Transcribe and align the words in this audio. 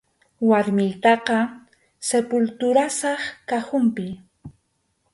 Warmiytaqa 0.49 1.37
sepulturasaq 2.07 3.21
cajonpi. 3.49 4.07